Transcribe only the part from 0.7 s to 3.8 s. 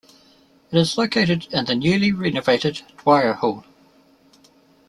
It is located in the newly renovated Dwire Hall.